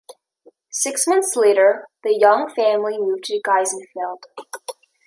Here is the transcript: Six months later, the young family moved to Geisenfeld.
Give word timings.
Six 0.71 1.05
months 1.05 1.33
later, 1.35 1.87
the 2.03 2.17
young 2.19 2.51
family 2.55 2.97
moved 2.97 3.25
to 3.25 3.39
Geisenfeld. 3.47 4.23